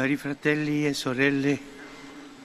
[0.00, 1.58] Cari fratelli e sorelle,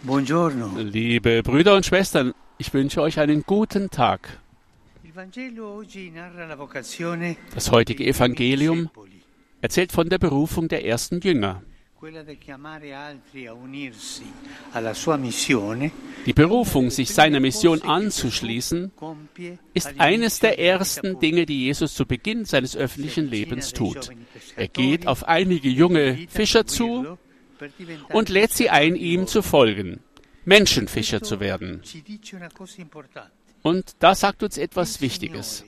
[0.01, 0.73] buongiorno.
[0.75, 4.41] Liebe Brüder und Schwestern, ich wünsche euch einen guten Tag.
[7.53, 8.89] Das heutige Evangelium
[9.61, 11.63] erzählt von der Berufung der ersten Jünger.
[16.25, 18.91] Die Berufung, sich seiner Mission anzuschließen,
[19.73, 21.19] ist eines der ersten.
[21.19, 24.09] Dinge, die Jesus zu Beginn seines öffentlichen Lebens tut.
[24.57, 27.17] Er geht auf einige junge Fischer zu
[28.09, 29.99] und lädt sie ein, ihm zu folgen,
[30.45, 31.81] Menschenfischer zu werden.
[33.61, 35.65] Und da sagt uns etwas Wichtiges.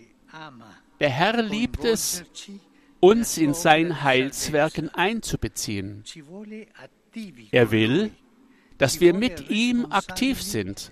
[0.99, 2.23] Der Herr liebt es,
[2.99, 6.03] uns in sein Heilswerken einzubeziehen.
[7.51, 8.11] Er will,
[8.77, 10.91] dass wir mit ihm aktiv sind.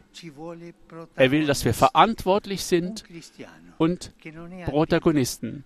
[1.16, 3.04] Er will, dass wir verantwortlich sind
[3.78, 4.14] und
[4.66, 5.66] Protagonisten.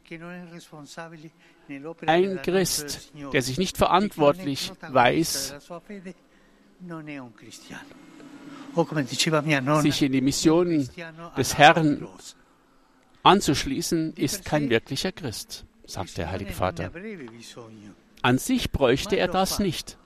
[2.06, 6.16] Ein Christ, der sich nicht verantwortlich weiß, della sua fede,
[6.80, 7.84] non è un cristiano.
[8.74, 10.88] O come diceva mia nonna, sich in die Mission
[11.38, 12.08] des Herrn
[13.24, 16.92] anzuschließen, ist kein wirklicher Christ, sagt der Heilige Vater.
[18.22, 19.98] An sich bräuchte er das nicht.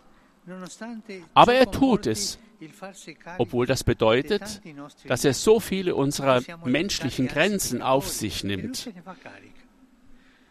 [1.33, 2.39] Aber er tut es,
[3.38, 4.61] obwohl das bedeutet,
[5.08, 8.89] dass er so viele unserer menschlichen Grenzen auf sich nimmt.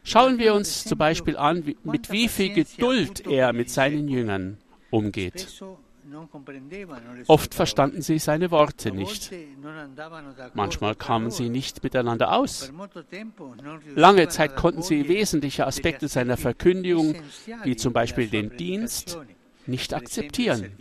[0.05, 4.59] Schauen wir uns zum Beispiel an, wie- mit wie viel Geduld er mit seinen Jüngern
[4.91, 5.47] umgeht.
[7.29, 9.31] Oft verstanden sie seine Worte nicht.
[10.55, 12.73] Manchmal kamen sie nicht miteinander aus.
[13.95, 17.15] Lange Zeit konnten sie wesentliche Aspekte seiner Verkündigung,
[17.63, 19.17] wie zum Beispiel den Dienst,
[19.67, 20.73] nicht akzeptieren.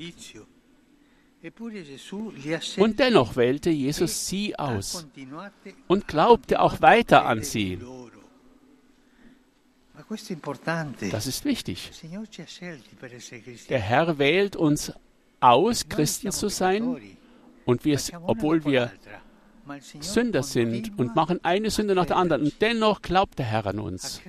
[2.77, 5.07] Und dennoch wählte Jesus sie aus
[5.87, 7.79] und glaubte auch weiter an sie.
[11.11, 11.91] Das ist wichtig.
[13.69, 14.93] Der Herr wählt uns
[15.39, 17.01] aus, Christen zu sein,
[17.65, 18.91] und wir, obwohl wir
[19.99, 23.79] Sünder sind und machen eine Sünde nach der anderen, und dennoch glaubt der Herr an
[23.79, 24.21] uns.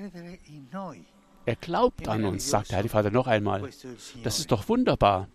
[1.44, 3.68] Er glaubt an uns, sagt der Heilige Vater noch einmal.
[4.22, 5.28] Das ist doch wunderbar.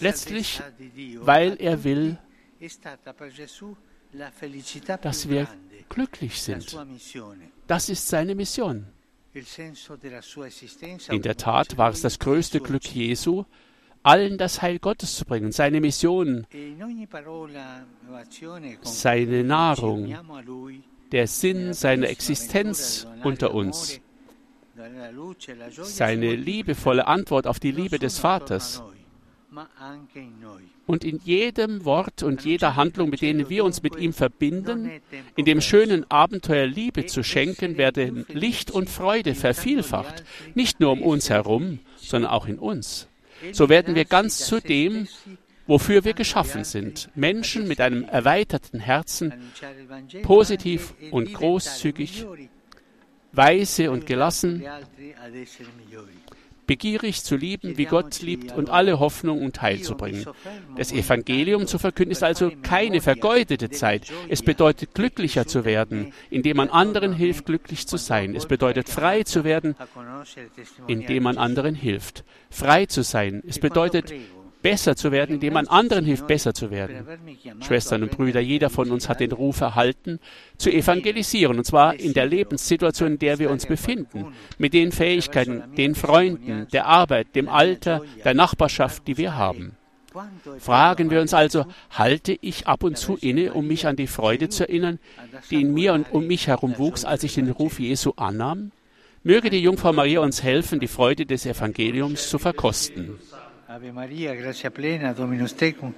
[0.00, 0.60] Letztlich,
[1.20, 2.18] weil er will,
[5.02, 5.48] dass wir
[5.88, 6.78] glücklich sind.
[7.66, 8.86] Das ist seine Mission.
[11.10, 13.44] In der Tat war es das größte Glück Jesu,
[14.02, 15.52] allen das Heil Gottes zu bringen.
[15.52, 16.46] Seine Mission,
[18.82, 20.16] seine Nahrung,
[21.12, 24.00] der Sinn seiner Existenz unter uns,
[25.82, 28.82] seine liebevolle Antwort auf die Liebe des Vaters.
[30.86, 34.90] Und in jedem Wort und jeder Handlung, mit denen wir uns mit ihm verbinden,
[35.34, 41.02] in dem schönen Abenteuer Liebe zu schenken, werden Licht und Freude vervielfacht, nicht nur um
[41.02, 43.08] uns herum, sondern auch in uns.
[43.52, 45.08] So werden wir ganz zu dem,
[45.66, 49.32] wofür wir geschaffen sind, Menschen mit einem erweiterten Herzen,
[50.22, 52.26] positiv und großzügig,
[53.36, 54.64] weise und gelassen,
[56.66, 60.26] begierig zu lieben, wie Gott liebt und alle Hoffnung und Heil zu bringen.
[60.76, 64.10] Das Evangelium zu verkünden ist also keine vergeudete Zeit.
[64.28, 68.34] Es bedeutet glücklicher zu werden, indem man anderen hilft, glücklich zu sein.
[68.34, 69.76] Es bedeutet frei zu werden,
[70.86, 72.24] indem man anderen hilft.
[72.50, 73.42] Frei zu sein.
[73.46, 74.12] Es bedeutet
[74.66, 77.06] besser zu werden, indem man anderen hilft, besser zu werden.
[77.64, 80.18] Schwestern und Brüder, jeder von uns hat den Ruf erhalten,
[80.58, 84.26] zu evangelisieren, und zwar in der Lebenssituation, in der wir uns befinden,
[84.58, 89.76] mit den Fähigkeiten, den Freunden, der Arbeit, dem Alter, der Nachbarschaft, die wir haben.
[90.58, 94.48] Fragen wir uns also, halte ich ab und zu inne, um mich an die Freude
[94.48, 94.98] zu erinnern,
[95.48, 98.72] die in mir und um mich herum wuchs, als ich den Ruf Jesu annahm?
[99.22, 103.18] Möge die Jungfrau Maria uns helfen, die Freude des Evangeliums zu verkosten.
[103.76, 105.92] Ave Maria, grazia plena, Dominus tecum,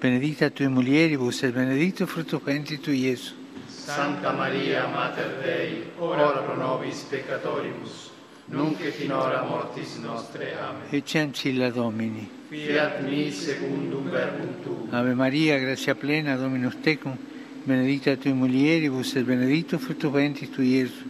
[0.00, 3.34] benedicta tui mulieribus et benedictus fructus ventris Iesus.
[3.66, 8.12] Santa Maria, Mater Dei, ora pro nobis peccatoribus,
[8.46, 10.54] nunc et in hora mortis nostre.
[10.54, 10.82] Amen.
[10.90, 12.30] Ecce ancilla Domini.
[12.50, 14.88] Fiat mi secundum verbum tuum.
[14.92, 17.16] Ave Maria, grazia plena, Dominus tecum,
[17.64, 21.02] benedicta tui mulieribus et benedictus fructus ventris Iesus.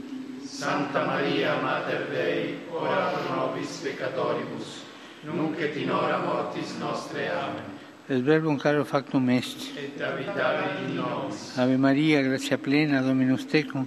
[0.42, 4.83] Santa Maria, Mater Dei, ora pro nobis peccatoribus,
[5.24, 7.30] nunc et in hora mortis nostre.
[7.30, 7.64] Amen.
[8.08, 9.72] Et verbum caro factum est.
[9.78, 11.56] Et habitavit in nobis.
[11.56, 13.86] Ave Maria, grazia plena, Dominus tecum,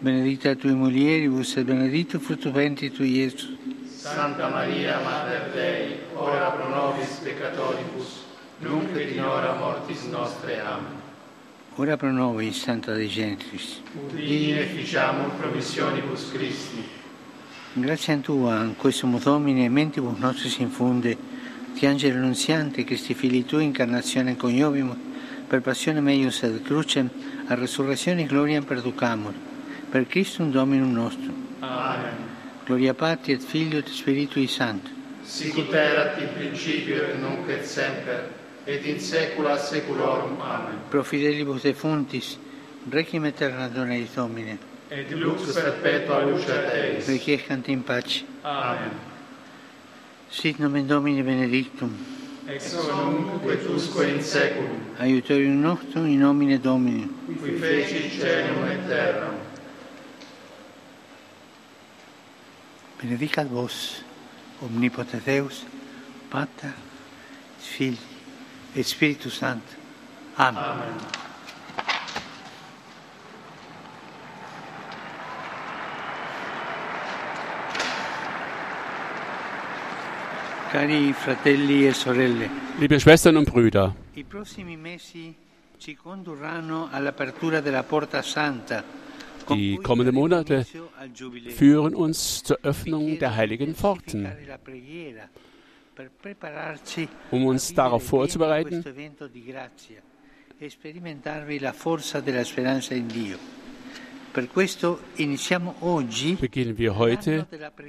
[0.00, 3.56] benedicta tui mulieribus et benedictus fructus ventris tui, Iesus.
[3.88, 8.22] Santa Maria, Mater Dei, ora pro nobis peccatoribus,
[8.60, 10.60] nunc et in hora mortis nostre.
[10.60, 11.02] Amen.
[11.78, 13.82] Ora pro nobis, Santa Dei Gentris.
[13.94, 16.84] Udini e ficiamur promissionibus Christi.
[17.78, 21.14] Grazie a Tua, in questo Domine, mentibus nostris infunde,
[21.74, 24.96] ti angelo annunziante, Christi fili Tui, incarnazione coniovimus,
[25.46, 27.10] per passione meius ad crucem,
[27.48, 29.34] a resurrezione gloria perducamur,
[29.90, 31.34] per Christum Dominum nostrum.
[31.58, 32.16] Amen.
[32.64, 34.88] Gloria Patri et Filio et Spiritui Sancto.
[35.22, 38.32] Sicut erat in principio et nunc et semper,
[38.64, 40.40] et in saecula saeculorum.
[40.40, 40.78] Amen.
[40.88, 42.38] Pro fidelibus defuntis,
[42.88, 44.56] requiem aeterna dona eis Domine,
[44.90, 47.06] Et lux perpetua luce Eis.
[47.08, 48.24] requiescant in pace.
[48.44, 48.90] Amen.
[50.30, 51.90] Sit nomen Domini benedictum,
[52.48, 57.08] Ex nunc et usque in saeculum, aiutorium nostrum in nomine Domini.
[57.26, 59.34] qui feci celum et terram.
[63.02, 64.02] Benedicat vos,
[64.62, 65.64] omnipotens Deus,
[66.30, 66.72] Pater,
[67.60, 67.98] Filii
[68.76, 69.76] et Spiritus Sanctus.
[70.38, 70.62] Amen.
[70.62, 71.25] Amen.
[82.78, 83.96] Liebe Schwestern und Brüder,
[89.48, 90.66] Die kommenden Monate
[91.56, 94.28] führen uns zur Öffnung der heiligen Pforten,
[97.30, 98.84] um uns darauf vorzubereiten,
[106.36, 107.46] beginnen wir heute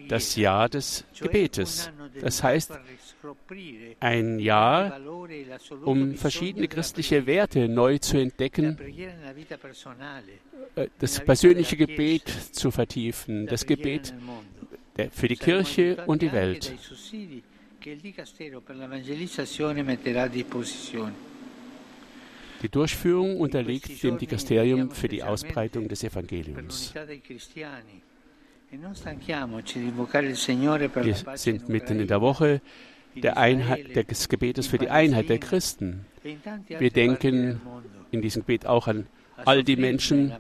[0.08, 1.90] das Jahr des Gebetes.
[2.22, 2.72] Das heißt,
[4.00, 5.00] ein Jahr,
[5.84, 8.78] um verschiedene christliche Werte neu zu entdecken,
[10.76, 14.14] äh, das persönliche Gebet zu vertiefen, das Gebet
[15.12, 16.74] für die Kirche und die Welt.
[22.62, 26.94] Die Durchführung unterliegt dem Dikasterium für die Ausbreitung des Evangeliums.
[31.02, 32.62] Wir sind mitten in der Woche
[33.16, 36.06] der Einheit, des Gebetes für die Einheit der Christen.
[36.68, 37.62] Wir denken
[38.12, 39.08] in diesem Gebet auch an
[39.46, 40.34] all die Menschen,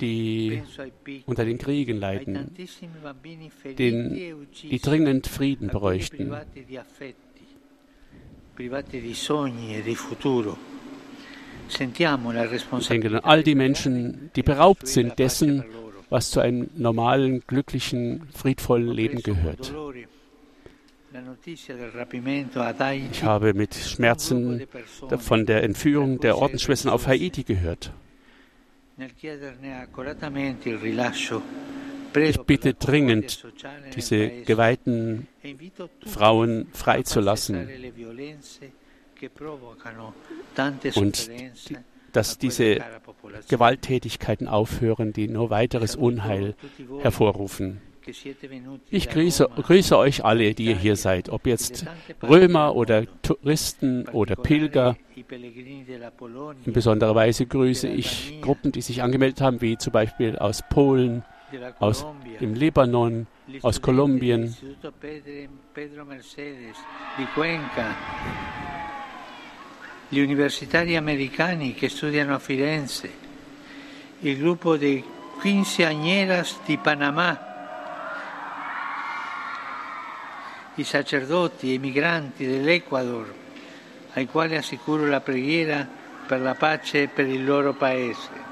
[0.00, 0.62] die
[1.26, 2.54] unter den Kriegen leiden,
[3.78, 6.32] den, die dringend Frieden bräuchten.
[12.78, 15.64] Ich denke an all die Menschen, die beraubt sind dessen,
[16.10, 19.72] was zu einem normalen, glücklichen, friedvollen Leben gehört.
[23.10, 24.66] Ich habe mit Schmerzen
[25.18, 27.92] von der Entführung der Ordensschwestern auf Haiti gehört.
[32.14, 33.44] Ich bitte dringend,
[33.94, 35.28] diese geweihten
[36.06, 37.68] Frauen freizulassen
[40.94, 41.30] und
[42.12, 42.78] dass diese
[43.48, 46.54] Gewalttätigkeiten aufhören, die nur weiteres Unheil
[47.00, 47.80] hervorrufen.
[48.90, 51.86] Ich grüße, grüße euch alle, die ihr hier seid, ob jetzt
[52.22, 54.96] Römer oder Touristen oder Pilger.
[56.64, 61.22] In besonderer Weise grüße ich Gruppen, die sich angemeldet haben, wie zum Beispiel aus Polen,
[61.78, 62.06] aus
[62.38, 63.26] dem Libanon,
[63.62, 64.54] aus Kolumbien,
[70.08, 73.10] gli universitari americani che studiano a Firenze,
[74.20, 75.02] il gruppo dei
[75.40, 77.50] quinceañeras di Panamá,
[80.74, 83.34] i sacerdoti e i migranti dell'Ecuador,
[84.12, 85.86] ai quali assicuro la preghiera
[86.26, 88.51] per la pace e per il loro paese.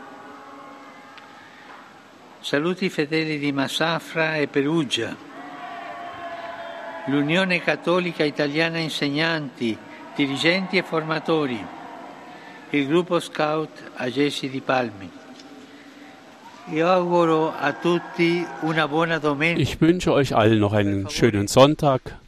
[2.42, 5.14] Saluti fedeli di Massafra e Perugia,
[7.06, 9.76] l'Unione Cattolica Italiana Insegnanti,
[10.16, 11.62] dirigenti e formatori,
[12.70, 15.11] il gruppo Scout Agesi di Palmi.
[16.70, 19.61] Io auguro a tutti una buona domenica.
[19.61, 22.18] Ich wünsche euch allen noch einen schönen Sonntag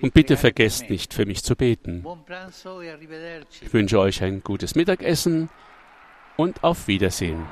[0.00, 2.02] und bitte vergesst nicht, für mich zu beten.
[2.02, 3.40] E.
[3.60, 5.50] Ich wünsche euch ein gutes Mittagessen
[6.36, 7.44] und auf Wiedersehen.